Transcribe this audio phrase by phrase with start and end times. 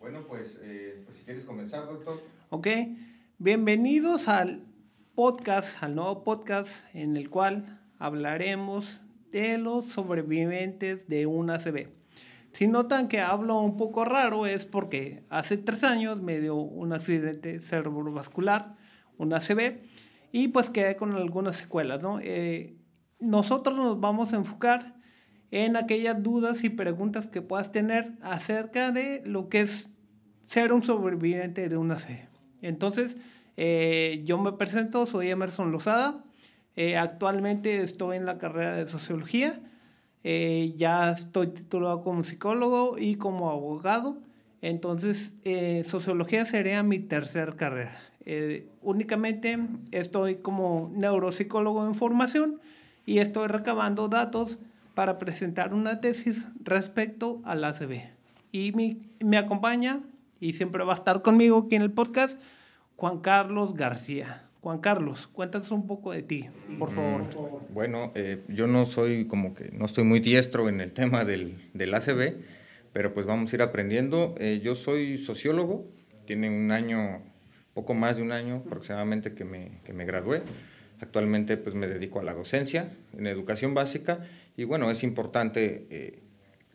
[0.00, 2.18] Bueno, pues, eh, pues si quieres comenzar, doctor.
[2.48, 2.68] Ok,
[3.36, 4.64] bienvenidos al
[5.14, 11.88] podcast, al nuevo podcast en el cual hablaremos de los sobrevivientes de un ACV.
[12.52, 16.94] Si notan que hablo un poco raro es porque hace tres años me dio un
[16.94, 18.76] accidente cerebrovascular,
[19.18, 19.82] un ACV,
[20.32, 22.20] y pues quedé con algunas secuelas, ¿no?
[22.22, 22.74] Eh,
[23.18, 24.94] nosotros nos vamos a enfocar
[25.50, 29.90] en aquellas dudas y preguntas que puedas tener acerca de lo que es
[30.46, 32.28] ser un sobreviviente de una C.
[32.62, 33.16] Entonces,
[33.56, 36.24] eh, yo me presento, soy Emerson Lozada.
[36.76, 39.60] Eh, actualmente estoy en la carrera de sociología.
[40.22, 44.18] Eh, ya estoy titulado como psicólogo y como abogado.
[44.62, 45.34] Entonces,
[45.84, 47.96] sociología sería mi tercer carrera.
[48.82, 49.58] únicamente
[49.90, 52.60] estoy como neuropsicólogo en formación
[53.06, 54.58] y estoy recabando datos
[55.00, 58.02] para presentar una tesis respecto al ACV.
[58.52, 58.70] Y
[59.20, 60.02] me acompaña
[60.40, 62.38] y siempre va a estar conmigo aquí en el podcast
[62.96, 64.44] Juan Carlos García.
[64.60, 67.22] Juan Carlos, cuéntanos un poco de ti, por favor.
[67.22, 71.24] Mm, bueno, eh, yo no soy como que, no estoy muy diestro en el tema
[71.24, 72.34] del, del ACV,
[72.92, 74.34] pero pues vamos a ir aprendiendo.
[74.36, 75.86] Eh, yo soy sociólogo,
[76.26, 77.22] tiene un año,
[77.72, 80.42] poco más de un año aproximadamente que me, que me gradué.
[81.00, 84.26] Actualmente pues me dedico a la docencia en educación básica
[84.60, 86.18] y bueno, es importante eh,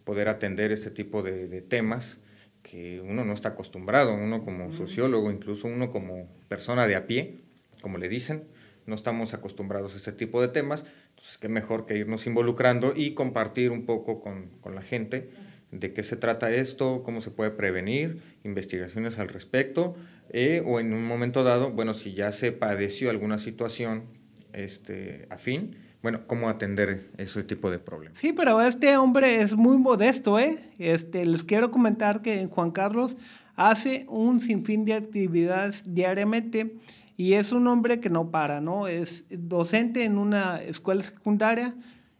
[0.05, 2.17] poder atender este tipo de, temas
[2.63, 7.41] que uno no está acostumbrado, uno como sociólogo, incluso uno como persona de a pie,
[7.81, 8.45] como le dicen,
[8.87, 13.13] no estamos acostumbrados a este tipo de temas, entonces qué mejor que irnos involucrando y
[13.13, 15.29] compartir un poco con, con la gente
[15.69, 19.95] de qué se trata esto, cómo se puede prevenir, investigaciones al respecto,
[20.31, 24.05] eh, o en un momento dado, bueno, si ya se padeció alguna situación
[24.53, 28.19] este, afín, bueno, cómo atender ese tipo de problemas.
[28.19, 30.59] Sí, pero este hombre es muy modesto, ¿eh?
[30.77, 33.17] Este, les quiero comentar que Juan Carlos
[33.55, 36.75] hace un sinfín de actividades diariamente
[37.17, 38.87] y es un hombre que no para, ¿no?
[38.87, 41.73] Es docente en una escuela secundaria.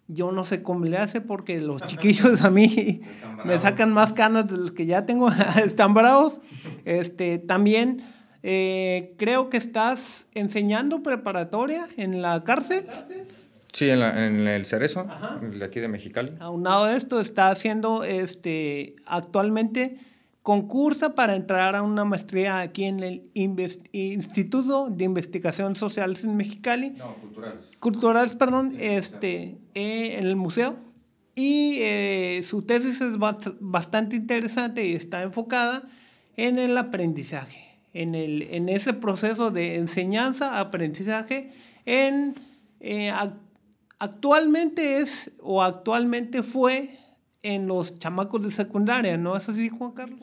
[0.08, 3.02] Yo no sé cómo le hace porque los chiquillos a mí
[3.46, 5.30] me sacan más canas de los que ya tengo,
[5.64, 6.42] están bravos.
[6.86, 8.02] Este, también
[8.42, 12.88] eh, creo que estás enseñando preparatoria en la cárcel.
[13.76, 15.06] Sí, en, el Cerezo,
[15.42, 16.32] de aquí de Mexicali.
[16.40, 20.00] Aunado de esto, está haciendo este, actualmente
[20.44, 26.92] concursa para entrar a una maestría aquí en el Instituto de Investigación Sociales en Mexicali.
[26.92, 27.66] No, culturales.
[27.82, 30.78] Culturales, perdón, este, eh, en el museo.
[31.36, 33.18] Y eh, su tesis es
[33.60, 35.84] bastante interesante y está enfocada
[36.38, 41.52] en el aprendizaje, en, el, en ese proceso de enseñanza, aprendizaje,
[41.86, 42.36] en
[42.80, 43.12] eh,
[44.00, 46.98] actualmente es o actualmente fue
[47.44, 50.20] en los chamacos de secundaria, ¿no es así, Juan Carlos?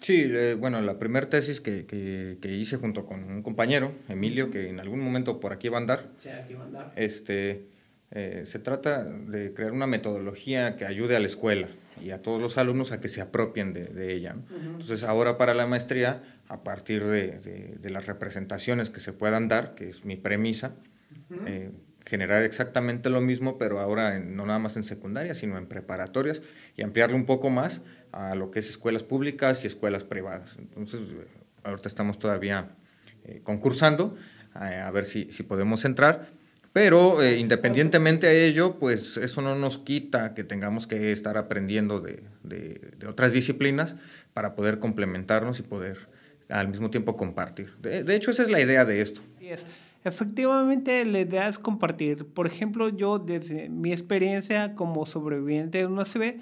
[0.00, 4.80] Sí, bueno, la primera tesis que, que, hice junto con un compañero, Emilio, que en
[4.80, 6.92] algún momento por aquí va a andar, sí, aquí va a andar.
[6.96, 7.66] Este,
[8.12, 11.68] eh, se trata de crear una metodología que ayude a la escuela
[12.02, 14.36] y a todos los alumnos a que se apropien de, de ella.
[14.50, 17.38] Entonces, ahora para la maestría, a partir de,
[17.78, 20.74] de, las representaciones que se puedan dar, que es mi premisa,
[22.06, 26.42] generar exactamente lo mismo, pero ahora no nada más en secundaria, sino en preparatorias
[26.76, 30.56] y ampliarlo un poco más a lo que es escuelas públicas y escuelas privadas.
[30.58, 31.00] Entonces,
[31.62, 32.68] ahorita estamos todavía
[33.24, 34.16] eh, concursando
[34.56, 36.26] eh, a ver si, si, podemos entrar,
[36.72, 42.00] pero eh, independientemente a ello, pues eso no nos quita que tengamos que estar aprendiendo
[42.00, 43.94] de, de, otras disciplinas
[44.32, 46.08] para poder complementarnos y poder
[46.48, 47.72] al mismo tiempo compartir.
[47.80, 49.22] De, de hecho, esa es la idea de esto.
[50.02, 52.26] Efectivamente, la idea es compartir.
[52.26, 56.40] Por ejemplo, yo desde mi experiencia como sobreviviente de una CB,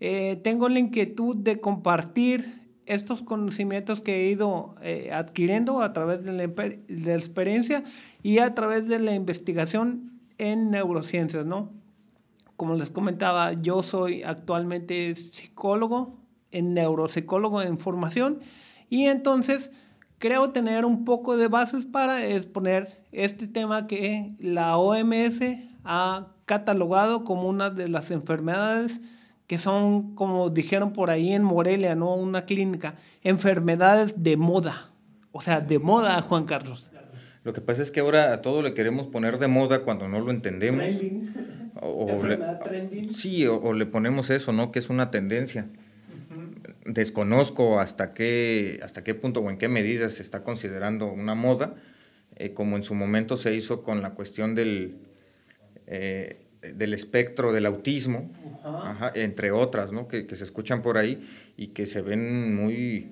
[0.00, 6.24] eh, tengo la inquietud de compartir estos conocimientos que he ido eh, adquiriendo a través
[6.24, 7.84] de la, de la, experiencia
[8.22, 11.70] y a través de la investigación en neurociencias, ¿no?
[12.56, 16.18] Como les comentaba, yo soy actualmente psicólogo,
[16.50, 18.40] en neuropsicólogo en formación,
[18.88, 19.70] y entonces
[20.20, 25.40] creo tener un poco de bases para exponer este tema que la OMS
[25.82, 29.00] ha catalogado como una de las enfermedades
[29.48, 32.14] que son, como dijeron por ahí en Morelia, ¿no?
[32.14, 34.90] Una clínica, enfermedades de moda.
[35.32, 36.88] O sea, de moda, Juan Carlos.
[37.42, 40.20] Lo que pasa es que ahora a todo le queremos poner de moda cuando no
[40.20, 40.84] lo entendemos.
[41.80, 44.70] O, le, sí, o, le ponemos eso, ¿no?
[44.70, 45.66] Que es una tendencia
[46.92, 51.74] desconozco hasta qué, hasta qué punto o en qué medida se está considerando una moda,
[52.36, 54.98] eh, como en su momento se hizo con la cuestión del,
[55.86, 58.32] eh, del espectro del autismo,
[59.14, 60.08] entre otras, ¿no?
[60.08, 61.26] que, se escuchan por ahí
[61.56, 63.10] y que se ven muy,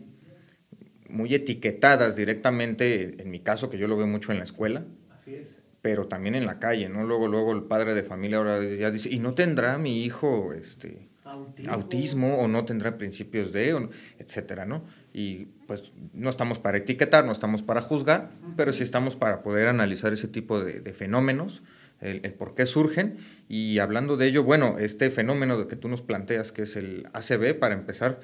[1.09, 4.85] muy etiquetadas directamente, en mi caso, que yo lo veo mucho en la escuela.
[5.11, 5.49] Así es.
[5.81, 7.05] Pero también en la calle, ¿no?
[7.05, 11.09] Luego, luego el padre de familia ahora ya dice, ¿y no tendrá mi hijo este,
[11.29, 13.89] autismo, autismo o no tendrá principios de,
[14.19, 14.85] etcétera, ¿no?
[15.13, 19.69] Y pues no estamos para etiquetar, no estamos para juzgar, pero sí estamos para poder
[19.69, 21.63] analizar ese tipo de, de fenómenos,
[22.01, 23.19] el, el, por qué surgen.
[23.49, 27.59] Y hablando de ello, bueno, este fenómeno que tú nos planteas, que es el ACB,
[27.59, 28.21] para empezar,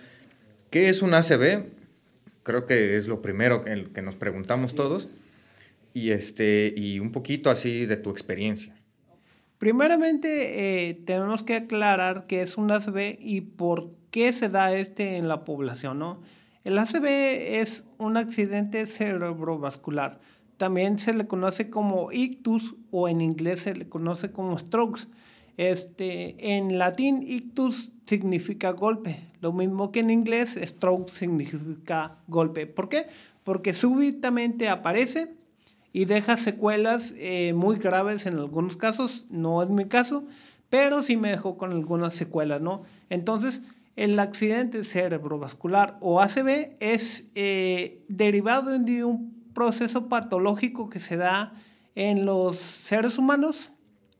[0.71, 1.67] ¿qué es un ACB?
[2.43, 5.09] Creo que es lo primero que, que nos preguntamos todos.
[5.95, 8.75] Y, este, y un poquito así de tu experiencia.
[9.59, 15.17] Primeramente, eh, tenemos que aclarar qué es un ACV y por qué se da este
[15.17, 16.21] en la población, ¿no?
[16.65, 17.07] El ACV
[17.61, 20.21] es un accidente cerebrovascular.
[20.57, 25.03] También se le conoce como ictus o en inglés se le conoce como strokes.
[25.57, 32.67] Este, en latín, ictus significa golpe, lo mismo que en inglés, stroke significa golpe.
[32.67, 33.07] ¿Por qué?
[33.45, 35.35] Porque súbitamente aparece
[35.95, 40.27] y deja secuelas eh, muy graves en algunos casos, no es mi caso,
[40.69, 42.83] pero sí me dejó con algunas secuelas, ¿no?
[43.11, 43.63] Entonces,
[43.95, 51.53] el accidente cerebrovascular o ACV es eh, derivado de un proceso patológico que se da
[51.95, 53.71] en los seres humanos.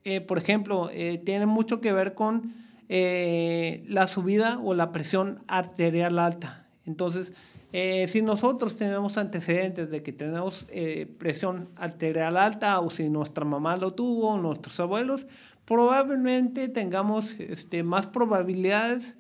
[0.05, 0.91] Eh, por ejemplo,
[1.25, 2.55] tiene mucho que ver con
[2.89, 6.69] la subida o la presión arterial alta.
[6.87, 7.33] Entonces,
[7.77, 13.45] eh, si nosotros tenemos antecedentes de que tenemos eh, presión arterial alta o si nuestra
[13.45, 15.27] mamá lo tuvo, nuestros abuelos,
[15.65, 19.17] probablemente tengamos este, más probabilidades.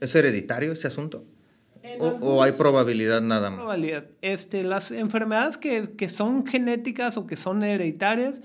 [0.00, 1.22] ¿Es hereditario este asunto?
[2.00, 3.58] O, hay probabilidad nada más?
[3.58, 4.06] Probabilidad.
[4.22, 8.40] Este, las enfermedades que, que, son genéticas o que son hereditarias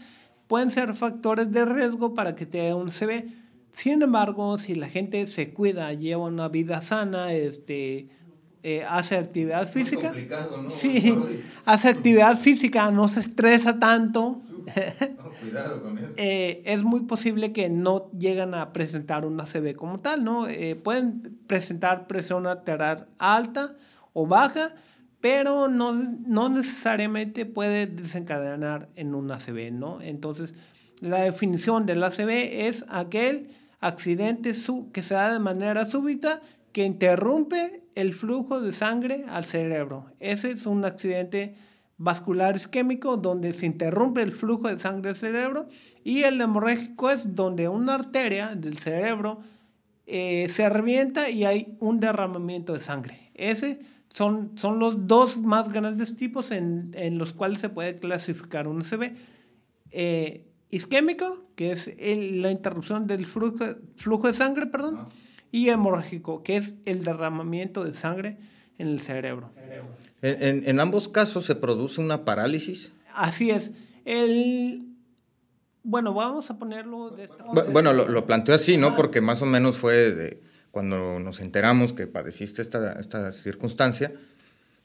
[0.47, 3.29] pueden ser factores de riesgo para que te un CB.
[3.71, 8.09] Sin embargo, si la gente se cuida, lleva una vida sana, este,
[8.65, 10.13] eh, hace actividad física.
[10.13, 10.69] ¿no?
[10.69, 11.13] Sí,
[11.65, 14.41] hace actividad física, no se estresa tanto.
[15.41, 16.13] cuidado con eso.
[16.17, 20.47] Eh, es muy posible que no lleguen a presentar una CB como tal, ¿no?
[20.47, 23.75] Eh, pueden presentar presión arterial alta
[24.13, 24.75] o baja,
[25.19, 30.01] pero no, no necesariamente puede desencadenar en una CB, ¿no?
[30.01, 30.53] Entonces,
[31.01, 33.49] la definición de la CB es aquel
[33.81, 34.53] accidente
[34.93, 36.41] que se da de manera súbita
[36.73, 40.07] que interrumpe el flujo de sangre al cerebro.
[40.19, 41.55] Ese es un accidente
[41.97, 45.67] vascular isquémico donde se interrumpe el flujo de sangre al cerebro
[46.03, 49.41] y el hemorrágico es donde una arteria del cerebro
[50.07, 53.31] eh, se revienta y hay un derramamiento de sangre.
[53.35, 53.79] Ese
[54.11, 58.81] son, son los dos más grandes tipos en, en los cuales se puede clasificar un
[58.81, 59.15] CB.
[59.91, 63.63] Eh, isquémico, que es la interrupción del flujo,
[63.95, 65.07] flujo de sangre, perdón
[65.53, 68.37] y hemorrágico, que es el derramamiento de sangre
[68.79, 69.51] en el cerebro.
[70.23, 72.91] En, en, ambos casos se produce una parálisis.
[73.13, 73.71] Así es.
[74.03, 74.87] El,
[75.83, 77.43] bueno, vamos a ponerlo de esta.
[77.71, 78.95] Bueno, lo, lo planteo así, ¿no?
[78.95, 80.41] Porque más o menos fue de,
[80.71, 84.11] cuando nos enteramos que padeciste esta, esta circunstancia,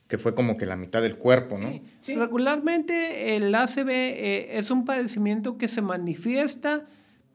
[0.07, 1.81] que fue como que la mitad del cuerpo, ¿no?
[2.01, 6.85] Sí, Regularmente el ACV eh, es un padecimiento que se manifiesta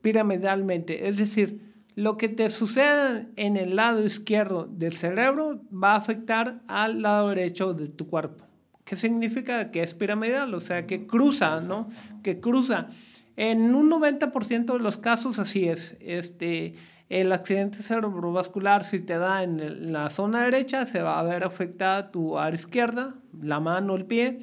[0.03, 5.97] piramidalmente, es decir, lo que te suceda en el lado izquierdo del cerebro va a
[5.97, 8.45] afectar al lado derecho de tu cuerpo.
[8.83, 9.71] ¿Qué significa?
[9.71, 11.89] Que es piramidal, o sea, que cruza, ¿no?
[12.21, 12.89] Que cruza.
[13.35, 15.95] En un 90% de los casos así es.
[16.00, 16.75] Este,
[17.09, 22.12] el accidente cerebrovascular, si te da en la zona derecha, se va a ver afectada
[22.12, 24.41] tu área izquierda, la mano, el pie.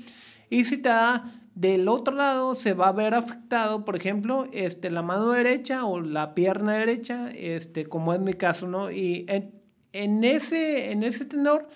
[0.49, 4.89] Y si te da del otro lado se va a ver afectado, por ejemplo, este,
[4.89, 8.91] la mano derecha o la pierna derecha, este, como es mi caso, ¿no?
[8.91, 9.27] Y
[9.93, 11.69] en, ese, en ese tenor,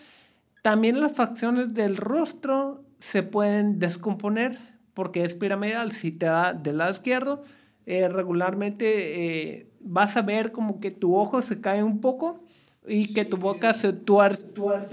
[0.63, 4.59] también las facciones del rostro se pueden descomponer
[4.95, 5.93] porque es piramidal.
[5.93, 7.45] Si te da del lado izquierdo,
[7.85, 12.44] eh, regularmente eh, vas a ver como que tu ojo se cae un poco
[12.87, 14.45] y que tu boca se tuerce,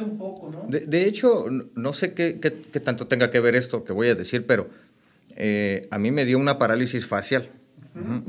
[0.01, 0.65] un poco, ¿no?
[0.69, 1.45] De, hecho,
[1.75, 4.69] no sé qué, qué, tanto tenga que ver esto que voy a decir, pero
[5.35, 7.49] eh, a mí me dio una parálisis facial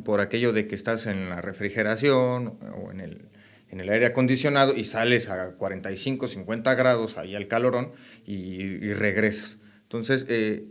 [0.05, 3.29] por aquello de que estás en la refrigeración o en el,
[3.71, 7.93] en el aire acondicionado y sales a 45, 50 grados ahí al calorón
[8.27, 9.59] y, regresas.
[9.85, 10.69] Entonces, eh,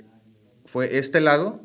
[0.65, 1.61] fue este lado,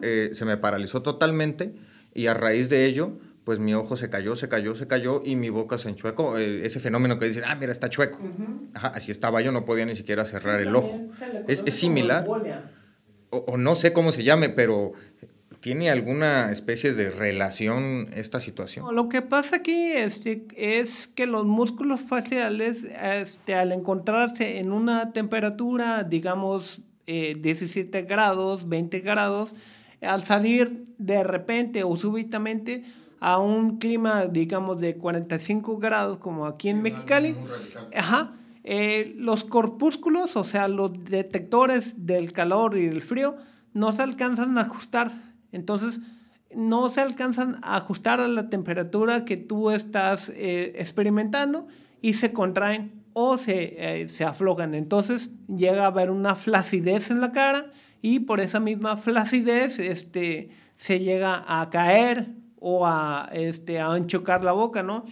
[0.00, 1.74] eh, se me paralizó totalmente
[2.14, 5.36] y a raíz de ello pues mi ojo se cayó, se cayó, se cayó y
[5.36, 6.38] mi boca se enchuecó.
[6.38, 8.18] Eh, ese fenómeno que dicen, ah, mira, está chueco.
[8.74, 11.00] así estaba yo, no podía ni siquiera cerrar el ojo.
[11.48, 12.26] Es, es, similar.
[13.30, 14.92] O, no sé cómo se llame, pero
[15.62, 18.96] ¿Tiene alguna especie de relación esta situación?
[18.96, 25.12] Lo que pasa aquí este, es que los músculos faciales, este, al encontrarse en una
[25.12, 29.54] temperatura, digamos, 17 eh, grados, 20 grados,
[30.00, 32.82] al salir de repente o súbitamente
[33.24, 37.36] a un clima, digamos, de 45 grados, como aquí en Mexicali,
[37.94, 38.32] ajá,
[38.64, 43.36] eh, los corpúsculos, o sea, los detectores del calor y el frío,
[43.74, 45.12] no se alcanzan a ajustar.
[45.52, 46.00] Entonces,
[46.52, 51.68] no se alcanzan a ajustar a la temperatura que tú estás eh, experimentando
[52.00, 54.74] y se contraen o se, eh, se aflojan.
[54.74, 60.50] Entonces, llega a haber una flacidez en la cara y por esa misma flacidez este,
[60.74, 65.04] se llega a caer o a, este, a enchocar la boca, ¿no?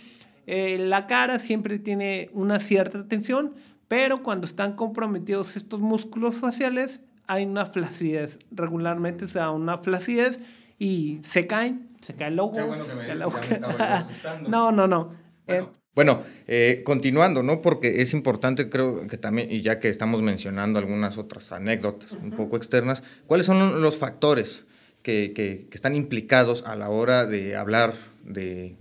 [0.47, 3.54] Eh, la cara siempre tiene una cierta tensión,
[3.88, 8.38] pero cuando están comprometidos estos músculos faciales, hay una flacidez.
[8.50, 10.40] Regularmente se da una flacidez
[10.78, 12.57] y se caen, se cae el ojo.
[14.49, 15.12] no, no, no.
[15.95, 17.61] Bueno, eh, eh, continuando, ¿no?
[17.61, 22.30] Porque es importante, creo que también, y ya que estamos mencionando algunas otras anécdotas un
[22.30, 24.64] poco externas, ¿cuáles son los factores
[25.02, 28.76] que, que, están implicados a la hora de hablar de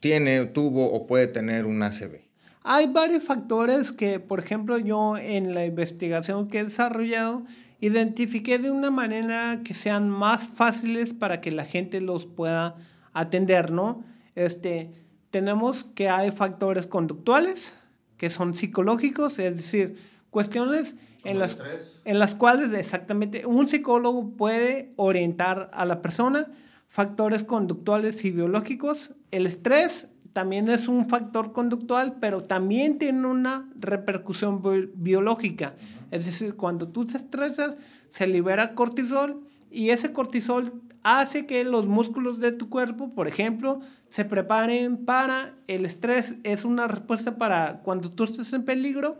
[0.00, 2.20] tiene, tuvo o puede tener un ACV?
[2.62, 7.44] Hay varios factores que, por ejemplo, yo en la investigación que he desarrollado,
[7.80, 12.76] identifiqué de una manera que sean más fáciles para que la gente los pueda
[13.12, 14.04] atender, ¿no?
[14.34, 14.90] Este,
[15.30, 17.74] tenemos que hay factores conductuales,
[18.16, 19.96] que son psicológicos, es decir,
[20.30, 21.58] cuestiones en las,
[22.04, 26.48] en las cuales exactamente un psicólogo puede orientar a la persona
[26.88, 29.12] factores conductuales y biológicos.
[29.30, 34.62] El estrés también es un factor conductual, pero también tiene una repercusión
[34.94, 35.74] biológica.
[36.10, 37.76] Es decir, cuando tú te estresas,
[38.10, 43.80] se libera cortisol y ese cortisol hace que los músculos de tu cuerpo, por ejemplo,
[44.08, 46.34] se preparen para el estrés.
[46.44, 49.18] Es una respuesta para cuando tú estés en peligro,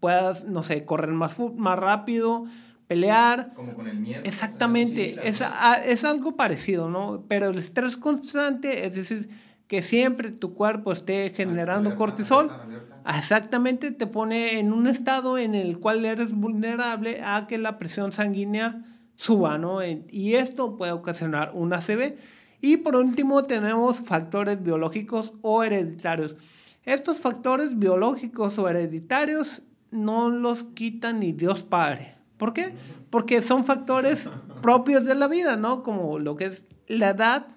[0.00, 2.46] puedas, no sé, correr más, más rápido,
[2.86, 3.52] pelear.
[3.54, 4.22] Como con el miedo.
[4.24, 5.44] Exactamente, es,
[5.86, 7.24] es algo parecido, ¿no?
[7.28, 9.28] Pero el estrés constante, es decir,
[9.68, 12.50] que siempre tu cuerpo esté generando cortisol,
[13.06, 18.10] exactamente te pone en un estado en el cual eres vulnerable a que la presión
[18.10, 19.78] sanguínea suba, ¿no?
[19.84, 22.16] Y esto puede ocasionar un ACV.
[22.60, 26.34] Y por último tenemos factores biológicos o hereditarios.
[26.84, 32.14] Estos factores biológicos o hereditarios no los quita ni Dios Padre.
[32.36, 32.72] ¿Por qué?
[33.10, 34.30] Porque son factores
[34.62, 35.82] propios de la vida, ¿no?
[35.82, 37.48] Como lo que es la edad,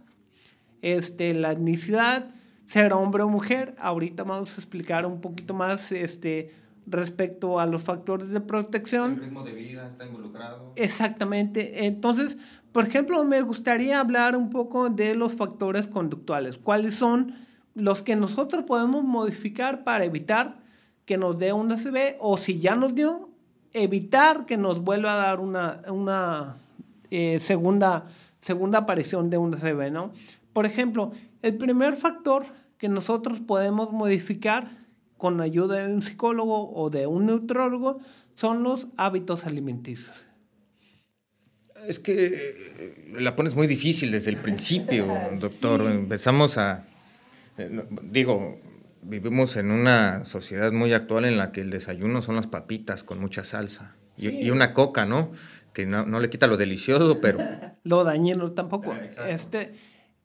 [0.82, 2.30] este, la etnicidad,
[2.66, 3.76] ser hombre o mujer.
[3.80, 6.52] Ahorita vamos a explicar un poquito más este,
[6.86, 9.14] respecto a los factores de protección.
[9.14, 10.74] El ritmo de vida está involucrado.
[10.76, 11.86] Exactamente.
[11.86, 12.38] Entonces,
[12.72, 16.58] por ejemplo, me gustaría hablar un poco de los factores conductuales.
[16.58, 17.36] ¿Cuáles son
[17.76, 20.63] los que nosotros podemos modificar para evitar
[21.06, 23.30] que nos dé un ACV o si ya nos dio,
[23.74, 26.58] evitar que nos vuelva a dar una, una
[27.12, 28.08] eh, segunda,
[28.40, 30.14] segunda aparición de un CB, ¿no?
[30.54, 32.46] Por ejemplo, el primer factor
[32.78, 34.68] que nosotros podemos modificar
[35.18, 38.00] con ayuda de un psicólogo o de un neutrólogo
[38.36, 40.26] son los hábitos alimenticios.
[41.88, 45.08] Es que eh, la pones muy difícil desde el principio,
[45.40, 45.90] doctor.
[45.90, 46.86] Empezamos a,
[47.58, 48.60] eh, digo,
[49.06, 53.20] vivimos en una sociedad muy actual en la que el desayuno son las papitas con
[53.20, 55.32] mucha salsa y, una coca, ¿no?
[55.74, 57.40] Que no, no, le quita lo delicioso, pero...
[57.84, 58.94] lo dañino tampoco.
[59.28, 59.74] este,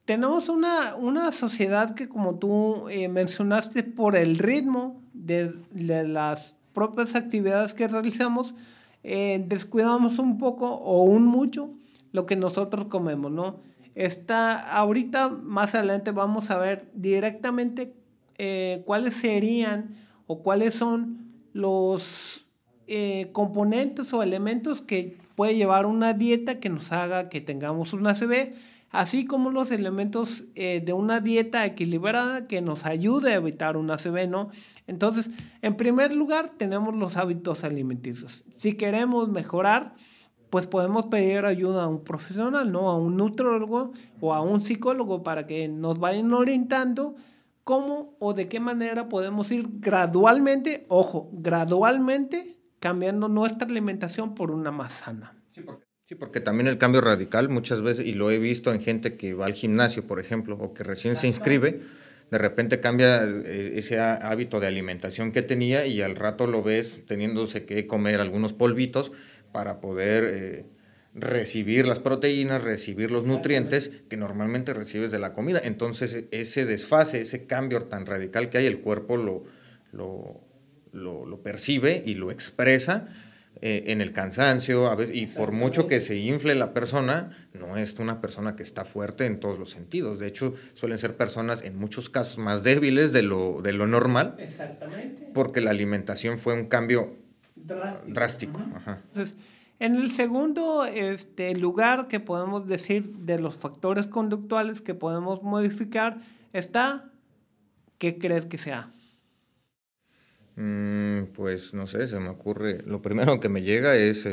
[0.04, 6.56] tenemos una, una sociedad que, como tú eh, mencionaste, por el ritmo de, de, las
[6.72, 8.54] propias actividades que realizamos,
[9.02, 11.70] eh, descuidamos un poco o un mucho
[12.12, 13.60] lo que nosotros comemos, ¿no?
[13.94, 17.94] Está, ahorita, más adelante, vamos a ver directamente
[18.38, 22.46] eh, cuáles serían o cuáles son los
[22.86, 28.06] eh, componentes o elementos que puede llevar una dieta que nos haga que tengamos un
[28.06, 28.54] ACV,
[28.90, 33.90] así como los elementos eh, de una dieta equilibrada que nos ayude a evitar un
[33.90, 34.50] ACV, ¿no?
[34.86, 35.30] Entonces,
[35.60, 38.44] en primer lugar, tenemos los hábitos alimenticios.
[38.56, 39.94] Si queremos mejorar,
[40.50, 42.88] pues podemos pedir ayuda a un profesional, ¿no?
[42.88, 47.16] A un nutrólogo o a un psicólogo para que nos vayan orientando
[47.68, 54.70] cómo o de qué manera podemos ir gradualmente, ojo, gradualmente cambiando nuestra alimentación por una
[54.70, 55.36] más sana.
[55.52, 59.34] Sí porque, también el cambio radical muchas veces, y lo he visto en gente que
[59.34, 61.82] va al gimnasio, por ejemplo, o que recién se inscribe,
[62.30, 67.04] de repente cambia eh, ese hábito de alimentación que tenía y al rato lo ves
[67.06, 69.12] teniéndose que comer algunos polvitos
[69.52, 70.24] para poder...
[70.24, 70.77] Eh,
[71.20, 75.60] recibir las proteínas, recibir los nutrientes que normalmente recibes de la comida.
[75.62, 79.44] Entonces ese desfase, ese cambio tan radical que hay, el cuerpo lo,
[79.92, 80.40] lo,
[80.92, 83.08] lo, percibe y lo expresa
[83.60, 87.76] eh, en el cansancio, a veces, y por mucho que se infle la persona, no
[87.76, 90.18] es una persona que está fuerte en todos los sentidos.
[90.18, 94.36] De hecho, suelen ser personas en muchos casos más débiles de lo, de lo normal.
[94.38, 95.28] Exactamente.
[95.34, 97.16] Porque la alimentación fue un cambio
[98.06, 98.62] drástico.
[99.08, 99.36] Entonces,
[99.80, 106.20] en el segundo este, lugar que podemos decir de los factores conductuales que podemos modificar
[106.52, 107.12] está,
[107.98, 108.92] ¿qué crees que sea?
[110.56, 114.28] Mm, pues no sé, se me ocurre, lo primero que me llega es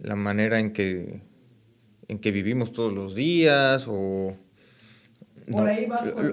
[0.00, 1.20] la manera en que,
[2.08, 4.36] en que vivimos todos los días o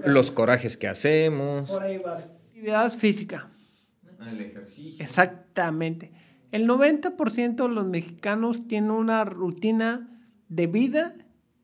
[0.06, 1.70] los corajes que hacemos.
[1.70, 2.32] Por ahí vas.
[2.48, 3.48] Actividad física.
[4.28, 5.04] El ejercicio.
[5.04, 6.12] Exactamente.
[6.52, 10.10] El 90% de los mexicanos tienen una rutina
[10.48, 11.16] de vida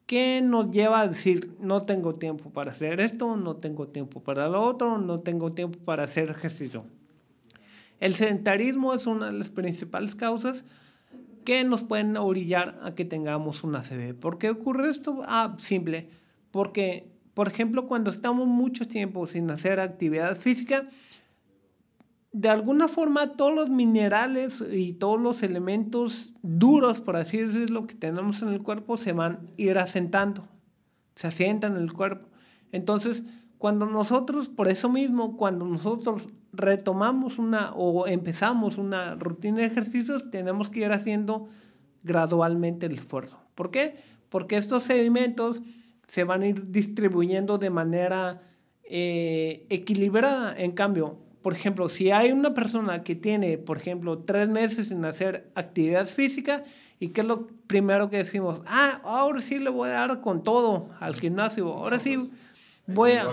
[0.06, 4.48] que nos lleva a decir, no tengo tiempo para hacer esto, no tengo tiempo para
[4.48, 6.86] lo otro, no tengo tiempo para hacer ejercicio.
[8.00, 10.64] El sedentarismo es una de las principales causas
[11.44, 14.16] que nos pueden orillar a que tengamos una ACV.
[14.16, 15.22] ¿Por qué ocurre esto?
[15.26, 16.10] Ah, simple.
[16.52, 20.90] Porque, por ejemplo, cuando estamos mucho tiempo sin hacer actividad física,
[22.36, 27.96] de alguna forma todos los minerales y todos los elementos duros, por así decirlo, que
[27.96, 30.46] tenemos en el cuerpo se van a ir asentando,
[31.16, 32.28] se asientan en el cuerpo.
[32.74, 33.24] Entonces,
[33.58, 40.30] cuando nosotros, por eso mismo, cuando nosotros retomamos una o empezamos una rutina de ejercicios,
[40.30, 41.48] tenemos que ir haciendo
[42.04, 43.40] gradualmente el esfuerzo.
[43.56, 43.96] ¿Por qué?
[44.28, 45.62] Porque estos sedimentos
[46.06, 48.42] se van a ir distribuyendo de manera
[48.84, 50.54] eh, equilibrada.
[50.58, 55.06] En cambio, por ejemplo, si hay una persona que tiene, por ejemplo, tres meses sin
[55.06, 56.64] hacer actividad física,
[57.00, 58.64] ¿y qué es lo primero que decimos?
[58.66, 62.32] Ah, ahora sí le voy a dar con todo al gimnasio, ahora sí
[62.88, 63.28] voy a,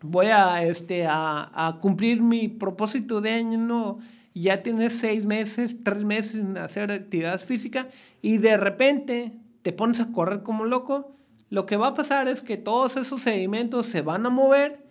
[0.00, 3.98] voy a, este, a, a cumplir mi propósito de año, no,
[4.32, 7.88] ya tienes seis meses, tres meses sin hacer actividad física
[8.22, 11.16] y de repente te pones a correr como loco,
[11.50, 14.84] lo que va a pasar es que todos esos sedimentos se van a mover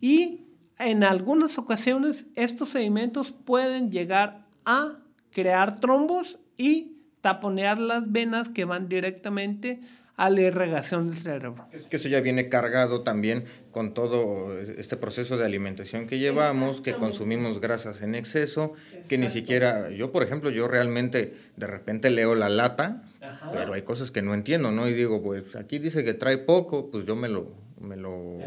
[0.00, 0.46] y
[0.80, 4.98] en algunas ocasiones estos sedimentos pueden llegar a
[5.32, 9.80] crear trombos y taponear las venas que van directamente
[10.16, 11.66] a la irrigación del cerebro.
[11.72, 16.82] Es que eso ya viene cargado también con todo este proceso de alimentación que llevamos,
[16.82, 18.74] que consumimos grasas en exceso,
[19.08, 23.02] que ni siquiera, yo por ejemplo, yo realmente de repente leo la lata,
[23.50, 24.88] pero hay cosas que no entiendo, ¿no?
[24.88, 28.38] Y digo, pues aquí dice que trae poco, pues yo me lo, me lo,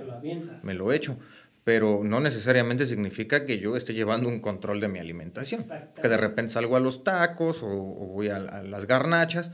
[0.62, 1.18] me lo echo
[1.64, 5.66] pero no necesariamente significa que yo esté llevando un control de mi alimentación.
[6.02, 9.52] Que de repente salgo a los tacos o, voy a, las garnachas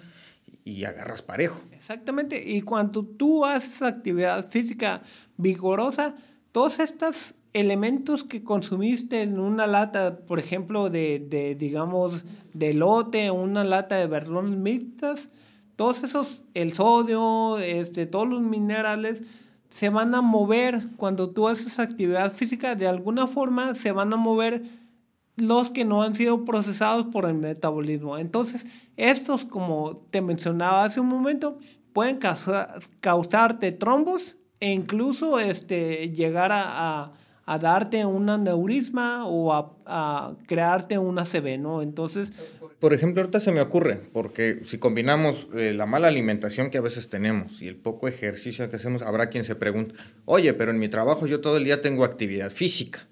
[0.64, 1.62] y agarras parejo.
[1.72, 5.02] Exactamente, y cuando tú haces actividad física
[5.38, 6.16] vigorosa,
[6.52, 13.32] todos estos elementos que consumiste en una lata, por ejemplo, de, de digamos, de lote,
[13.32, 15.30] una lata de verdones mixtas,
[15.76, 19.22] todos esos, el sodio, este, todos los minerales,
[19.70, 24.18] se van a mover cuando tú haces actividad física, de alguna forma se van a
[24.18, 24.64] mover
[25.36, 28.18] los que no han sido procesados por el metabolismo.
[28.18, 28.66] Entonces,
[28.98, 31.60] estos, como te mencionaba hace un momento,
[31.94, 37.14] pueden causar, causarte trombos e incluso este, llegar a
[37.50, 41.82] a darte un aneurisma o a, crearte una CB, ¿no?
[41.82, 42.32] Entonces...
[42.80, 46.82] Por ejemplo, ahorita se me ocurre, porque si combinamos eh, la mala alimentación que a
[46.82, 50.80] veces tenemos y el poco ejercicio que hacemos, habrá quien se pregunte, oye, pero en
[50.80, 53.08] mi trabajo yo todo el día tengo actividad física.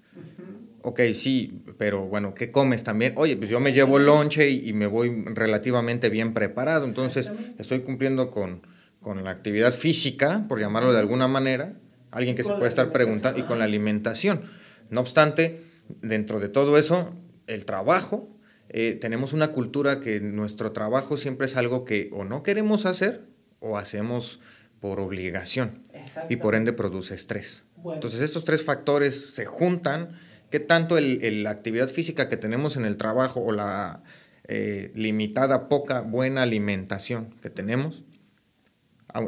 [0.80, 3.12] Ok, sí, pero bueno, ¿qué comes también?
[3.16, 7.80] Oye, pues yo me llevo lonche y, y me voy relativamente bien preparado, entonces estoy
[7.80, 8.62] cumpliendo con,
[9.00, 11.74] con la actividad física, por llamarlo de alguna manera,
[12.10, 14.42] alguien que se puede estar preguntando, y con la alimentación.
[14.88, 15.60] No obstante,
[16.00, 17.12] dentro de todo eso,
[17.46, 18.28] el trabajo,
[18.68, 23.24] eh, tenemos una cultura que nuestro trabajo siempre es algo que o no queremos hacer
[23.60, 24.40] o hacemos
[24.80, 25.84] por obligación
[26.28, 27.64] y por ende produce estrés.
[27.92, 30.18] Entonces estos tres factores se juntan,
[30.50, 34.02] que tanto la actividad física que tenemos en el trabajo o la
[34.44, 38.04] eh, limitada, poca, buena alimentación que tenemos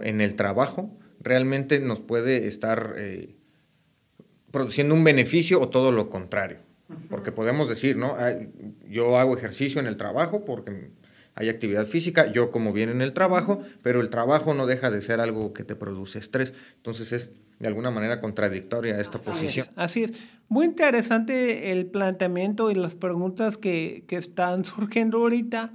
[0.03, 3.37] en el trabajo realmente nos puede estar eh,
[4.51, 6.59] produciendo un beneficio o todo lo contrario.
[7.09, 8.17] Porque podemos decir, ¿no?
[8.89, 10.91] Yo hago ejercicio en el trabajo porque
[11.35, 15.01] hay actividad física, yo como bien en el trabajo, pero el trabajo no deja de
[15.03, 16.53] ser algo que te produce estrés.
[16.77, 19.67] Entonces es de alguna manera contradictoria esta posición.
[19.77, 20.13] así es.
[20.49, 25.73] Muy interesante el planteamiento y las preguntas que, que están surgiendo ahorita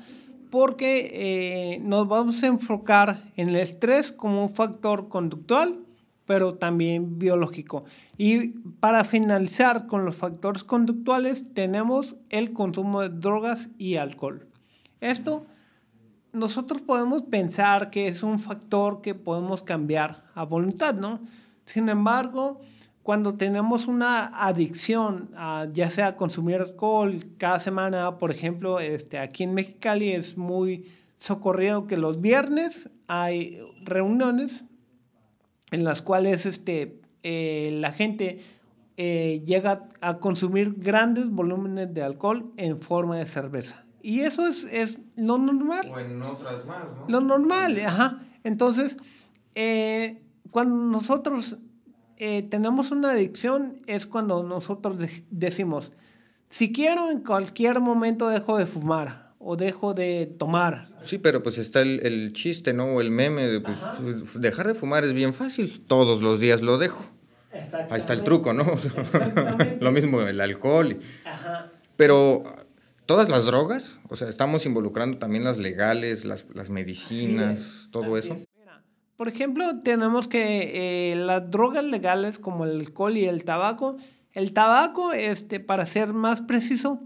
[0.49, 5.79] porque eh, nos vamos a enfocar en el estrés como un factor conductual,
[6.25, 7.85] pero también biológico.
[8.17, 14.47] Y para finalizar con los factores conductuales tenemos el consumo de drogas y alcohol.
[15.01, 15.45] Esto
[16.35, 21.21] nosotros podemos pensar que es un factor que podemos cambiar a voluntad, ¿no?
[21.63, 22.59] Sin embargo,
[23.03, 29.43] cuando tenemos una adicción, a, ya sea consumir alcohol cada semana, por ejemplo, este, aquí
[29.43, 34.65] en Mexicali es muy socorrido que los viernes hay reuniones
[35.71, 38.41] en las cuales este, eh, la gente
[38.97, 43.83] eh, llega a consumir grandes volúmenes de alcohol en forma de cerveza.
[44.01, 45.91] Y eso es, es lo normal.
[45.91, 47.05] O en otras más, ¿no?
[47.07, 48.21] Lo normal, ajá.
[48.43, 48.97] Entonces,
[49.55, 51.57] eh, cuando nosotros
[52.17, 54.97] eh, tenemos una adicción es cuando nosotros
[55.29, 55.91] decimos,
[56.49, 60.89] si quiero en cualquier momento dejo de fumar o dejo de tomar.
[61.03, 62.85] Sí, pero pues está el, el chiste, ¿no?
[62.85, 63.77] O el meme de pues,
[64.35, 67.05] dejar de fumar es bien fácil, todos los días lo dejo.
[67.89, 68.65] Ahí está el truco, ¿no?
[69.79, 70.99] lo mismo el alcohol.
[71.23, 71.71] Ajá.
[71.95, 72.43] Pero
[73.05, 78.35] todas las drogas, o sea, estamos involucrando también las legales, las, las medicinas, todo eso.
[79.17, 83.97] Por ejemplo, tenemos que eh, las drogas legales como el alcohol y el tabaco,
[84.33, 87.01] el tabaco, este, para ser más preciso,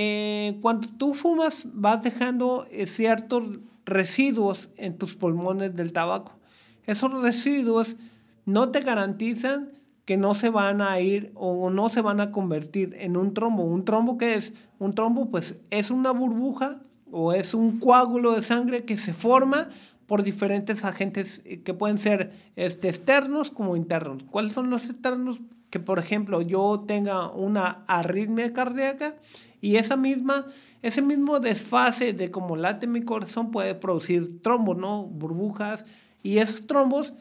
[0.00, 6.38] eh, cuando tú fumas vas dejando eh, ciertos residuos en tus pulmones del tabaco.
[6.86, 7.96] Esos residuos
[8.44, 9.72] no te garantizan
[10.04, 13.64] que no se van a ir o no se van a convertir en un trombo.
[13.64, 14.54] ¿Un trombo qué es?
[14.78, 16.78] Un trombo pues es una burbuja
[17.10, 19.68] o es un coágulo de sangre que se forma
[20.06, 24.22] por diferentes agentes eh, que pueden ser este, externos como internos.
[24.30, 25.40] ¿Cuáles son los externos?
[25.70, 29.16] Que por ejemplo yo tenga una arritmia cardíaca
[29.60, 30.46] y esa misma,
[30.82, 35.04] ese mismo desfase de cómo late mi corazón puede producir trombos, ¿no?
[35.04, 35.84] Burbujas.
[36.22, 37.14] Y esos trombos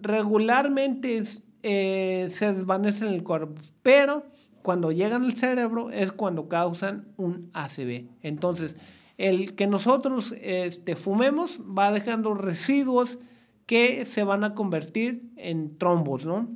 [0.00, 1.22] regularmente
[1.62, 4.24] eh, se desvanecen en el cuerpo, pero
[4.62, 8.06] cuando llegan al cerebro es cuando causan un ACV.
[8.22, 8.76] Entonces,
[9.18, 13.18] el que nosotros este, fumemos va dejando residuos
[13.66, 16.48] que se van a convertir en trombos, ¿no?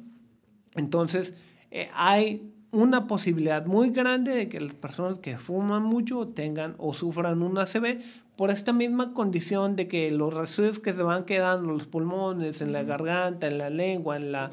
[0.75, 1.35] Entonces,
[1.71, 6.93] eh, hay una posibilidad muy grande de que las personas que fuman mucho tengan o
[6.93, 8.01] sufran un ACV
[8.37, 12.61] por esta misma condición de que los residuos que se van quedando en los pulmones,
[12.61, 14.51] en la garganta, en la lengua, en la...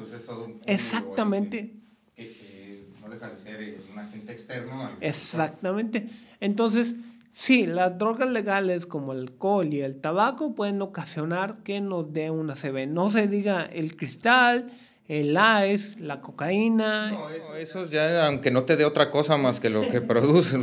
[0.66, 1.74] Exactamente.
[2.14, 4.90] Que, no deja de ser un agente externo.
[5.00, 6.08] Exactamente.
[6.38, 6.94] Entonces,
[7.32, 12.30] sí, las drogas legales como el alcohol y el tabaco pueden ocasionar que nos dé
[12.30, 12.86] una ACV.
[12.86, 14.70] No se diga el cristal,
[15.08, 15.38] el
[15.72, 17.10] ice, la cocaína.
[17.10, 20.62] No, eso, ya, aunque no te dé otra cosa más que lo que producen,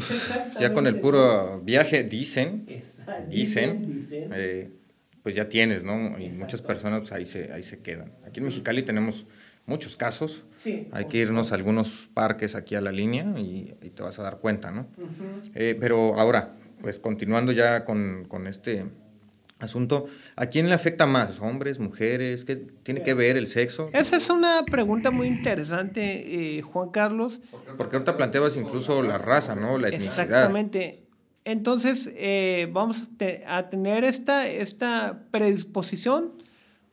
[0.60, 2.66] ya con el puro viaje, dicen
[3.30, 4.72] dicen, eh,
[5.24, 6.18] pues ya tienes, ¿no?
[6.20, 8.14] Y muchas personas pues, ahí, se, ahí se quedan.
[8.26, 9.26] Aquí en Mexicali tenemos
[9.66, 10.44] muchos casos.
[10.92, 14.40] Hay que irnos a algunos parques aquí a la línea y, te vas a dar
[14.40, 14.88] cuenta, ¿no?
[15.56, 18.86] Eh, pero ahora, pues continuando ya con, con, este
[19.60, 21.40] asunto, ¿a quién le afecta más?
[21.40, 22.46] ¿Hombres, mujeres?
[22.46, 23.90] ¿Qué tiene que ver el sexo?
[23.94, 27.40] Esa es una pregunta muy interesante, eh, Juan Carlos.
[27.78, 29.78] Porque ahorita planteabas incluso la raza, ¿no?
[29.78, 30.24] La etnicidad.
[30.24, 31.04] Exactamente.
[31.46, 33.10] Entonces, eh, vamos
[33.48, 36.34] a tener esta, esta predisposición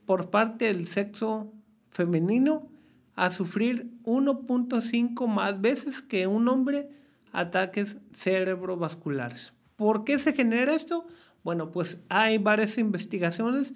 [0.07, 1.53] por parte del sexo
[1.91, 2.69] femenino
[3.17, 6.89] a sufrir 1.5 más veces que un hombre
[7.33, 9.53] ataques cerebrovasculares.
[9.77, 11.07] ¿Por qué se genera esto?
[11.47, 13.73] Bueno, pues hay varias investigaciones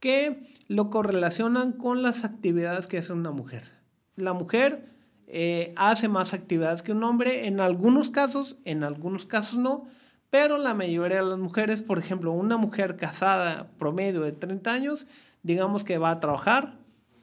[0.00, 3.62] que lo correlacionan con las actividades que hace una mujer.
[4.16, 4.88] La mujer
[5.28, 9.84] eh, hace más actividades que un hombre en algunos casos, en algunos casos no,
[10.30, 15.06] pero la mayoría de las mujeres, por ejemplo, una mujer casada promedio de 30 años,
[15.44, 16.74] digamos que va a trabajar,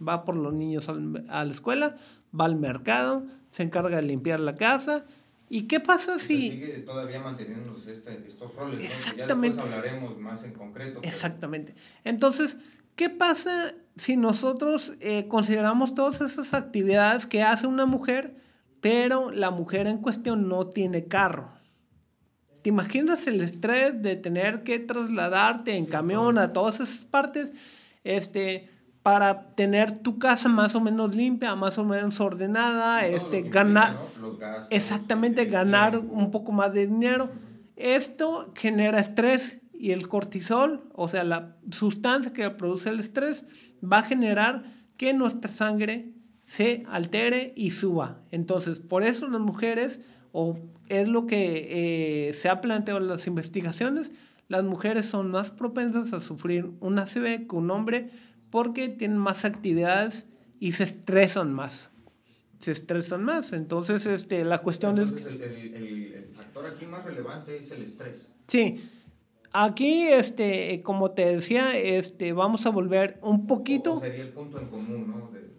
[0.01, 1.97] va por los niños a la escuela,
[2.33, 5.03] va al mercado, se encarga de limpiar la casa.
[5.49, 6.51] ¿Y qué pasa si...
[6.51, 9.57] sigue todavía manteniendo este, estos roles, Exactamente.
[9.57, 10.99] Ya después hablaremos más en concreto.
[11.01, 11.73] Exactamente.
[12.03, 12.57] Entonces,
[12.95, 18.35] ¿qué pasa si nosotros eh, consideramos todas esas actividades que hace una mujer,
[18.79, 21.51] pero la mujer en cuestión no tiene carro?
[22.61, 27.53] ¿Te imaginas el estrés de tener que trasladarte en camión a todas esas partes?
[28.03, 28.69] Este,
[29.03, 33.97] para tener tu casa más o menos limpia, más o menos ordenada, este, ganar,
[34.69, 37.29] exactamente, ganar un poco más de dinero.
[37.75, 43.45] Esto genera estrés y el cortisol, o sea, la sustancia que produce el estrés,
[43.81, 44.63] va a generar
[44.97, 46.11] que nuestra sangre
[46.43, 48.19] se altere y suba.
[48.31, 50.01] Entonces, por eso las mujeres
[50.33, 50.59] o
[50.89, 54.11] es lo que eh, se ha planteado en las investigaciones,
[54.49, 58.09] las mujeres son más propensas a sufrir un ACV que un hombre
[58.49, 60.27] porque tienen más actividades
[60.59, 61.89] y se estresan más.
[62.59, 63.53] Se estresan más.
[63.53, 65.11] Entonces, este, la cuestión es...
[65.11, 68.29] El, el, factor aquí más relevante es el estrés.
[68.47, 68.89] Sí.
[69.51, 73.99] Aquí, este, como te decía, este, vamos a volver un poquito...
[73.99, 75.31] sería el punto en común, ¿no?
[75.31, 75.49] De,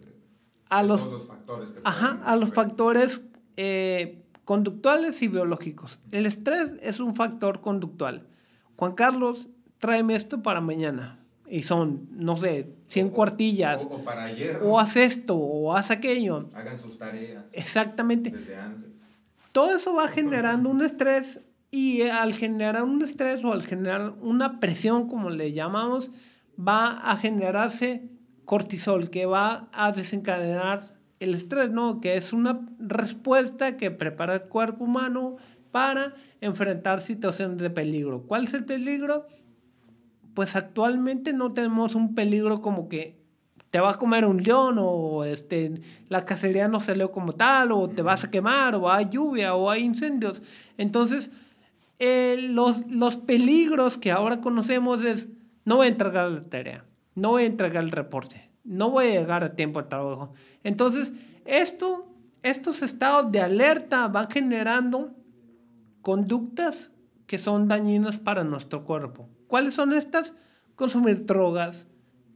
[0.69, 1.69] a los factores.
[1.71, 3.27] Que ajá, a los factores
[3.57, 5.99] eh, conductuales y biológicos.
[6.11, 8.27] El estrés es un factor conductual.
[8.77, 9.49] Juan Carlos,
[9.79, 11.20] tráeme esto para mañana.
[11.51, 13.85] Y son, no sé, 100 cuartillas.
[13.89, 14.59] O, para ayer.
[14.63, 16.49] O haz esto, o haz aquello.
[16.53, 17.43] Hagan sus tareas.
[17.51, 18.33] Exactamente.
[19.51, 24.61] Todo eso va generando un estrés y al generar un estrés o al generar una
[24.61, 26.11] presión, como le llamamos,
[26.57, 28.09] va a generarse
[28.45, 31.99] cortisol, que va a desencadenar el estrés, ¿no?
[31.99, 35.35] Que es una respuesta que prepara el cuerpo humano
[35.71, 38.23] para enfrentar situaciones de peligro.
[38.23, 39.27] ¿Cuál es el peligro?
[40.33, 43.21] Pues actualmente no tenemos un peligro como que
[43.71, 47.87] te va a comer un león o este, la cacería no salió como tal o
[47.89, 50.43] te vas a quemar o hay lluvia o hay incendios.
[50.77, 51.31] Entonces,
[51.99, 55.29] eh, los, los peligros que ahora conocemos es
[55.63, 59.19] no voy a entregar la tarea, no voy a entregar el reporte, no voy a
[59.19, 60.33] llegar a tiempo al trabajo.
[60.63, 61.13] Entonces,
[61.45, 62.07] esto,
[62.43, 65.15] estos estados de alerta van generando
[66.01, 66.91] conductas
[67.25, 69.29] que son dañinas para nuestro cuerpo.
[69.51, 70.33] ¿Cuáles son estas?
[70.75, 71.85] Consumir drogas,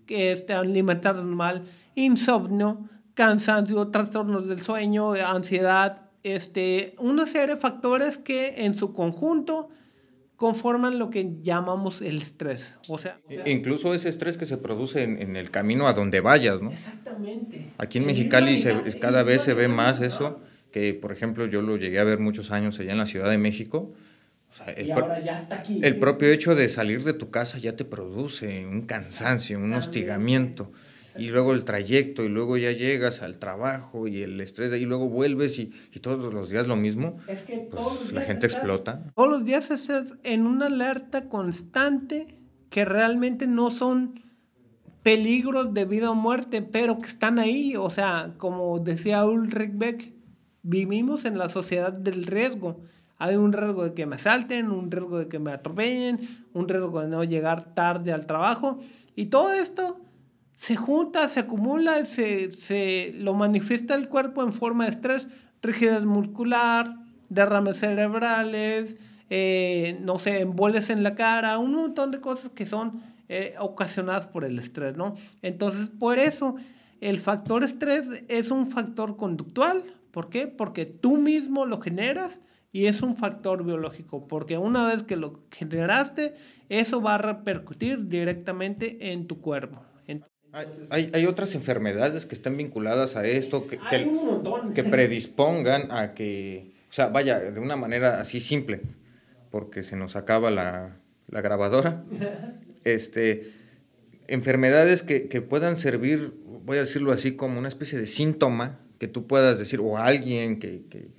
[0.06, 1.64] que este, alimentarnos mal,
[1.96, 9.70] insomnio, cansancio, trastornos del sueño, ansiedad, este, una serie de factores que en su conjunto
[10.36, 12.78] conforman lo que llamamos el estrés.
[12.90, 16.72] O sea, incluso ese estrés que se produce en, el camino a donde vayas, ¿no?
[16.72, 17.72] Exactamente.
[17.78, 18.62] Aquí en Mexicali
[19.00, 20.42] cada vez se ve más eso
[20.76, 23.38] que por ejemplo yo lo llegué a ver muchos años allá en la Ciudad de
[23.38, 23.94] México.
[24.76, 25.80] El, y ahora ya está aquí.
[25.84, 30.72] El propio hecho de salir de tu casa ya te produce un cansancio, un hostigamiento.
[31.18, 35.08] Y luego el trayecto, y luego ya llegas al trabajo y el estrés, y luego
[35.08, 37.18] vuelves y, y todos los días lo mismo.
[37.28, 39.02] Es que pues, la gente explota.
[39.16, 42.38] Todos los días estás en una alerta constante
[42.70, 44.26] que realmente no son
[45.04, 47.76] peligros de vida o muerte, pero que están ahí.
[47.78, 50.14] O sea, como decía Ulrich Beck,
[50.64, 52.82] vivimos en la sociedad del riesgo.
[53.18, 56.20] Hay un riesgo de que me salten, un riesgo de que me atropellen,
[56.54, 58.80] un riesgo de no llegar tarde al trabajo.
[59.16, 60.00] Y todo esto
[60.56, 65.28] se junta, se acumula, se, se lo manifiesta el cuerpo en forma de estrés,
[65.62, 66.96] rigidez muscular,
[67.30, 68.98] derrames cerebrales,
[69.30, 74.28] eh, no sé, emboles en la cara, un montón de cosas que son eh, ocasionadas
[74.28, 75.16] por el estrés, ¿no?
[75.42, 76.56] Entonces, por eso,
[77.02, 79.84] el factor estrés es un factor conductual,
[80.16, 80.48] ¿Por qué?
[80.48, 82.40] Porque tú mismo lo generas
[82.76, 86.36] y es un factor biológico, porque una vez que lo generaste,
[86.68, 89.82] eso va a repercutir directamente en tu cuerpo.
[90.90, 93.80] Hay, hay, otras enfermedades que están vinculadas a esto, que,
[94.74, 98.82] que, predispongan a que, o sea, vaya, de una manera así simple,
[99.52, 102.04] porque se nos acaba la, la grabadora,
[102.84, 103.54] este,
[104.28, 106.34] enfermedades que, que puedan servir,
[106.66, 110.60] voy a decirlo así, como una especie de síntoma que tú puedas decir, o alguien
[110.60, 111.10] que, que,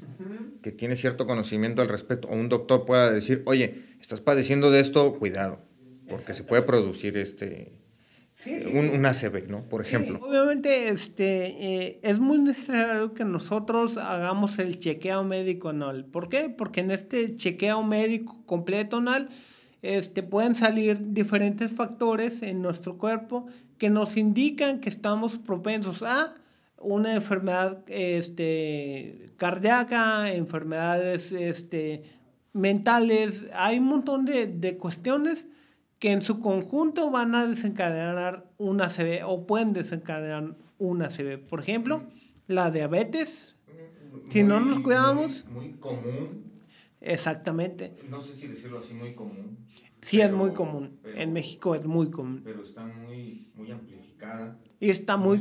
[0.62, 4.80] que, tiene cierto conocimiento al respecto, o un doctor pueda decir, oye, estás padeciendo de
[4.80, 5.60] esto, cuidado,
[6.08, 7.72] porque se puede producir este...
[8.70, 9.62] Un, un, ACV, ¿no?
[9.62, 10.20] Por ejemplo.
[10.22, 16.04] obviamente este, eh, es muy necesario que nosotros hagamos el chequeo médico anual.
[16.04, 16.50] ¿Por qué?
[16.50, 19.30] Porque en este chequeo médico completo anual
[19.80, 23.46] este, pueden salir diferentes factores en nuestro cuerpo
[23.78, 26.34] que nos indican que estamos propensos a
[26.78, 32.04] una enfermedad este, cardíaca, enfermedades este,
[32.52, 35.46] mentales, hay un montón de, de, cuestiones
[35.98, 41.38] que en su conjunto van a desencadenar una ACV o pueden desencadenar una ACV.
[41.46, 42.02] Por ejemplo,
[42.46, 43.56] la diabetes.
[44.30, 45.46] si no nos cuidamos.
[45.46, 46.52] Muy, común.
[47.00, 47.96] Exactamente.
[48.08, 49.58] No sé si decirlo así, muy común.
[50.00, 51.00] Sí, es muy común.
[51.04, 52.42] en México es muy común.
[52.44, 55.40] Pero está muy, muy amplificada y está muy,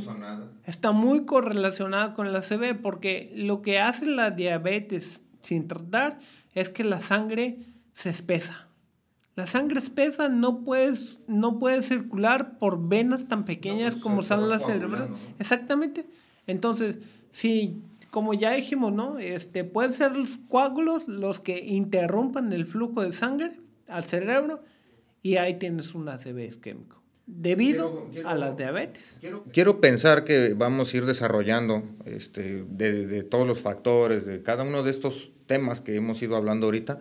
[0.64, 6.18] está muy correlacionada con la CB porque lo que hace la diabetes sin tratar
[6.54, 7.58] es que la sangre
[7.92, 8.68] se espesa.
[9.34, 10.94] La sangre espesa no puede,
[11.26, 15.10] no puede circular por venas tan pequeñas pues, como son las cerebrales.
[15.38, 16.06] Exactamente.
[16.46, 16.98] Entonces,
[17.32, 19.18] si, como ya dijimos, ¿no?
[19.18, 24.62] Este, pueden ser los coágulos los que interrumpan el flujo de sangre al cerebro
[25.22, 29.02] y ahí tienes un ACV isquémico debido a la diabetes.
[29.52, 34.82] Quiero, pensar que vamos a ir desarrollando este, de, todos los factores, de cada uno
[34.82, 37.00] de estos temas que hemos ido hablando ahorita,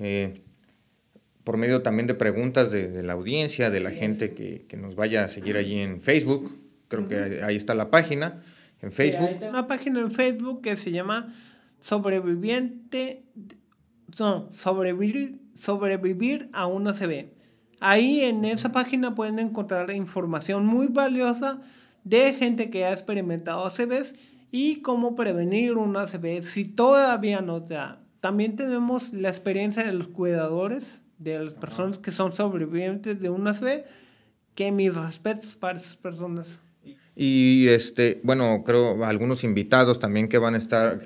[0.00, 0.42] eh,
[1.44, 5.28] por medio también de preguntas de, la audiencia, de la gente que, nos vaya a
[5.28, 6.58] seguir allí en Facebook.
[6.88, 8.42] Creo que ahí está la página,
[8.82, 9.28] en Facebook.
[9.40, 11.34] hay una página en Facebook que se llama
[11.80, 13.24] Sobreviviente,
[14.18, 17.33] no, sobrevivir, sobrevivir a una CB.
[17.86, 21.60] Ahí en esa página pueden encontrar información muy valiosa
[22.02, 24.14] de gente que ha experimentado ACVs
[24.50, 28.00] y cómo prevenir una ACV si todavía no da.
[28.20, 33.50] También tenemos la experiencia de los cuidadores, de las personas que son sobrevivientes de una
[33.50, 33.84] ACV,
[34.54, 36.46] que mis respetos para esas personas.
[37.14, 41.02] Y este, bueno, creo algunos invitados también que van a estar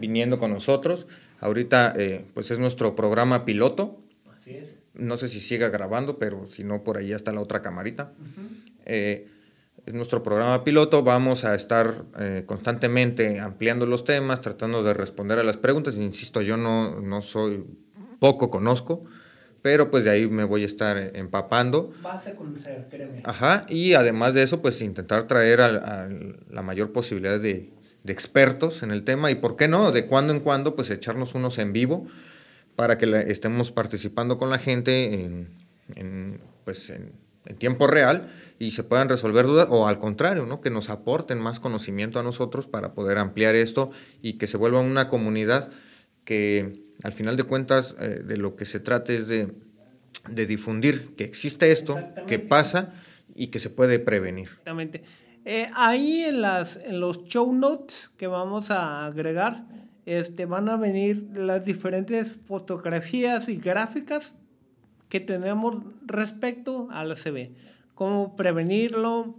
[0.00, 1.08] viniendo con nosotros.
[1.40, 4.00] Ahorita, eh, pues es nuestro programa piloto.
[4.30, 4.79] Así es.
[4.94, 8.12] No sé si siga grabando, pero si no, por ahí está la otra camarita.
[8.84, 9.28] Eh,
[9.86, 11.02] es nuestro programa piloto.
[11.02, 15.94] Vamos a estar eh, constantemente ampliando los temas, tratando de responder a las preguntas.
[15.94, 17.64] Insisto, yo no, no soy,
[18.18, 19.04] poco conozco,
[19.62, 21.92] pero pues de ahí me voy a estar empapando.
[22.02, 23.22] Vas a conocer, créeme.
[23.24, 26.08] Ajá, y además de eso, pues intentar traer a,
[26.50, 27.72] la mayor posibilidad de,
[28.04, 29.92] de, expertos en el tema y, ¿por qué no?
[29.92, 32.06] De cuando en cuando, pues echarnos unos en vivo
[32.76, 35.24] para que estemos participando con la gente
[35.94, 37.12] en, pues en,
[37.58, 38.28] tiempo real
[38.60, 40.60] y se puedan resolver dudas o al contrario, ¿no?
[40.60, 43.90] que nos aporten más conocimiento a nosotros para poder ampliar esto
[44.22, 45.70] y que se vuelva una comunidad
[46.24, 49.52] que al final de cuentas eh, de lo que se trata es de,
[50.28, 52.92] difundir que existe esto, que pasa
[53.34, 54.48] y que se puede prevenir.
[54.48, 55.02] Exactamente.
[55.44, 59.64] Eh, ahí en, las, en los show notes que vamos a agregar,
[60.06, 64.34] este, van a venir las diferentes fotografías y gráficas
[65.08, 67.50] que tenemos respecto al CB.
[67.94, 69.36] Cómo prevenirlo,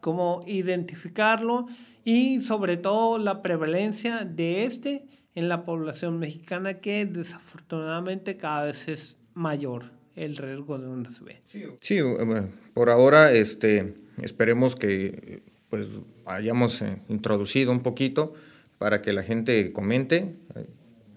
[0.00, 1.66] cómo identificarlo
[2.04, 8.88] y sobre todo la prevalencia de este en la población mexicana que desafortunadamente cada vez
[8.88, 9.84] es mayor
[10.16, 11.76] el riesgo de una CB.
[11.80, 11.98] Sí,
[12.74, 15.86] por ahora este, esperemos que pues
[16.26, 18.34] hayamos eh, introducido un poquito
[18.80, 20.36] para que la gente comente,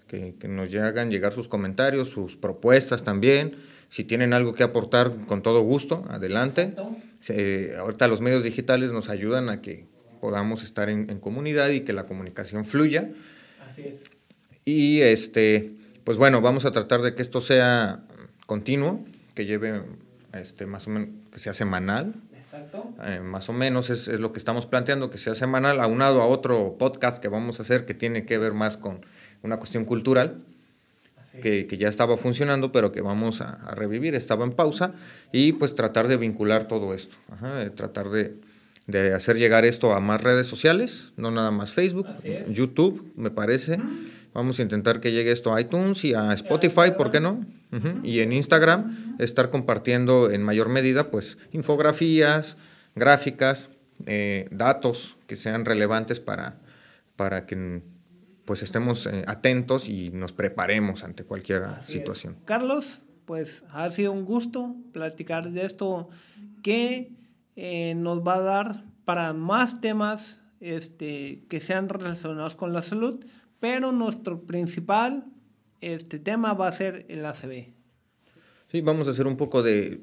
[0.06, 3.56] que, que, nos hagan llegar sus comentarios, sus propuestas también.
[3.88, 6.74] Si tienen algo que aportar, con todo gusto, adelante.
[7.78, 9.86] ahorita los medios digitales nos ayudan a que
[10.20, 13.08] podamos estar en, comunidad y que la comunicación fluya.
[13.66, 14.02] Así es.
[14.66, 15.72] Y este,
[16.04, 18.04] pues bueno, vamos a tratar de que esto sea
[18.44, 19.80] continuo, que lleve
[20.34, 22.12] este, más o menos, que sea semanal,
[23.04, 26.76] eh, más o menos es, lo que estamos planteando, que sea semanal, aunado a otro
[26.78, 29.04] podcast que vamos a hacer que tiene que ver más con
[29.42, 30.38] una cuestión cultural,
[31.42, 34.92] que, ya estaba funcionando, pero que vamos a, revivir, estaba en pausa,
[35.32, 37.16] y pues tratar de vincular todo esto,
[37.74, 42.06] tratar de, hacer llegar esto a más redes sociales, no nada más Facebook,
[42.48, 43.80] YouTube, me parece.
[44.34, 47.46] Vamos a intentar que llegue esto a iTunes y a Spotify, ¿por qué no?
[48.02, 52.56] Y en Instagram estar compartiendo en mayor medida pues infografías,
[52.94, 53.70] gráficas,
[54.06, 56.58] eh, datos que sean relevantes para,
[57.16, 57.82] para que
[58.44, 62.36] pues estemos eh, atentos y nos preparemos ante cualquier situación.
[62.44, 66.10] Carlos, pues ha sido un gusto platicar de esto
[66.62, 67.12] que
[67.56, 73.24] eh, nos va a dar para más temas este, que sean relacionados con la salud
[73.64, 75.24] pero nuestro principal
[75.80, 77.72] este tema va a ser el ACB.
[78.70, 80.02] Sí, vamos a hacer un poco de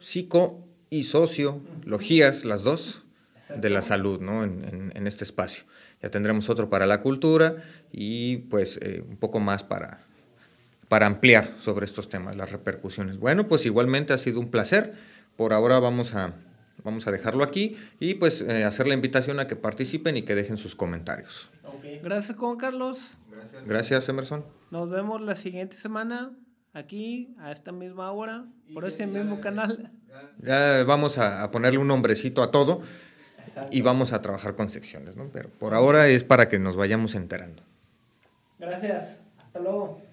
[0.00, 3.04] psico y sociologías, las dos,
[3.54, 4.42] de la salud, ¿no?
[4.42, 5.62] En, en, este espacio.
[6.02, 7.58] Ya tendremos otro para la cultura
[7.92, 10.04] y pues eh, un poco más para,
[10.88, 13.18] para ampliar sobre estos temas, las repercusiones.
[13.18, 14.94] Bueno, pues igualmente ha sido un placer.
[15.36, 16.34] Por ahora vamos a,
[16.84, 20.34] vamos a dejarlo aquí y pues eh, hacer la invitación a que participen y que
[20.34, 21.50] dejen sus comentarios.
[22.02, 23.14] Gracias, Juan Carlos.
[23.66, 24.08] Gracias.
[24.08, 24.44] Emerson.
[24.70, 26.32] Nos vemos la siguiente semana
[26.72, 29.90] aquí a esta misma hora por este mismo canal.
[30.38, 32.82] Ya vamos a, ponerle un nombrecito a todo
[33.70, 35.30] y vamos a trabajar con secciones, ¿no?
[35.32, 37.62] Pero por ahora es para que nos vayamos enterando.
[38.58, 39.16] Gracias.
[39.38, 40.07] Hasta luego.